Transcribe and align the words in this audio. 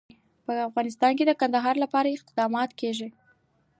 په 0.45 0.53
افغانستان 0.69 1.11
کې 1.17 1.23
د 1.27 1.31
کندهار 1.41 1.75
لپاره 1.83 2.07
اقدامات 2.17 2.69
کېږي. 2.79 3.09